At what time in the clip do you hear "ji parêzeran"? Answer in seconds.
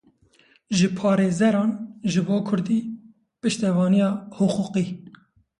0.75-1.71